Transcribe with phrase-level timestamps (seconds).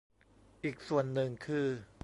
[0.63, 1.67] อีกส่วนหนึ่งคือ